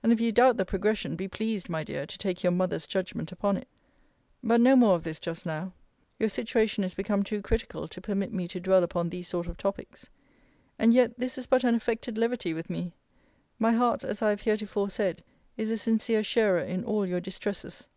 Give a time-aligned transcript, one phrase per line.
[0.00, 3.32] And if you doubt the progression, be pleased, my dear, to take your mother's judgment
[3.32, 3.66] upon it.
[4.40, 5.72] But no more of this just now.
[6.20, 9.56] Your situation is become too critical to permit me to dwell upon these sort of
[9.56, 10.08] topics.
[10.78, 12.92] And yet this is but an affected levity with me.
[13.58, 15.24] My heart, as I have heretofore said,
[15.56, 17.88] is a sincere sharer in all your distresses.